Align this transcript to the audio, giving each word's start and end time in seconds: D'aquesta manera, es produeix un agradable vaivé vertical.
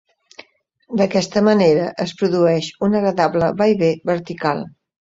D'aquesta 1.01 1.43
manera, 1.49 1.85
es 2.07 2.15
produeix 2.23 2.73
un 2.89 2.99
agradable 3.03 3.55
vaivé 3.65 3.97
vertical. 4.15 4.71